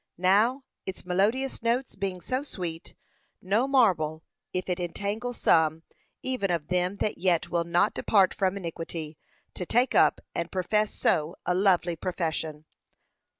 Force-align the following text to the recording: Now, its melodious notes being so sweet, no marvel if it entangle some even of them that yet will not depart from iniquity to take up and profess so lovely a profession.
Now, 0.17 0.63
its 0.83 1.05
melodious 1.05 1.61
notes 1.61 1.95
being 1.95 2.21
so 2.21 2.41
sweet, 2.41 2.95
no 3.39 3.67
marvel 3.67 4.23
if 4.51 4.67
it 4.67 4.79
entangle 4.79 5.31
some 5.31 5.83
even 6.23 6.49
of 6.49 6.69
them 6.69 6.95
that 6.95 7.19
yet 7.19 7.51
will 7.51 7.65
not 7.65 7.93
depart 7.93 8.33
from 8.33 8.57
iniquity 8.57 9.19
to 9.53 9.63
take 9.63 9.93
up 9.93 10.19
and 10.33 10.51
profess 10.51 10.91
so 10.91 11.35
lovely 11.47 11.93
a 11.93 11.97
profession. 11.97 12.65